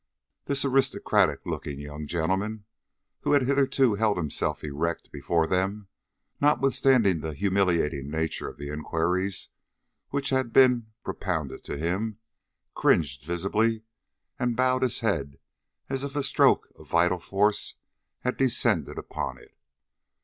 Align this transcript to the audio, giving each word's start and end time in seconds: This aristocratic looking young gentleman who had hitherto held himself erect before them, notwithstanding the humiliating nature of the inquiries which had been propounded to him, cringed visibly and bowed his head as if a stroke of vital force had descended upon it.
This 0.45 0.65
aristocratic 0.65 1.45
looking 1.45 1.79
young 1.79 2.07
gentleman 2.07 2.65
who 3.19 3.33
had 3.33 3.43
hitherto 3.43 3.93
held 3.93 4.17
himself 4.17 4.63
erect 4.63 5.11
before 5.11 5.45
them, 5.45 5.89
notwithstanding 6.41 7.19
the 7.19 7.35
humiliating 7.35 8.09
nature 8.09 8.49
of 8.49 8.57
the 8.57 8.69
inquiries 8.69 9.49
which 10.09 10.31
had 10.31 10.51
been 10.51 10.87
propounded 11.03 11.63
to 11.65 11.77
him, 11.77 12.17
cringed 12.73 13.23
visibly 13.25 13.83
and 14.39 14.57
bowed 14.57 14.81
his 14.81 15.01
head 15.01 15.37
as 15.87 16.03
if 16.03 16.15
a 16.15 16.23
stroke 16.23 16.69
of 16.73 16.87
vital 16.89 17.19
force 17.19 17.75
had 18.21 18.37
descended 18.37 18.97
upon 18.97 19.37
it. 19.37 19.55